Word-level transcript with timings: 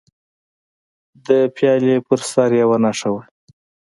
د 1.27 1.29
پیالې 1.55 1.95
پر 2.07 2.19
سر 2.31 2.49
یوه 2.61 2.77
نښه 2.83 3.09
وه. 3.13 3.23